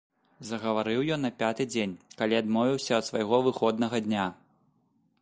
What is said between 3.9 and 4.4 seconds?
дня.